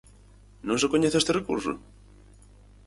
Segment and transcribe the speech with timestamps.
[0.67, 1.73] ¿Non se coñece este recurso?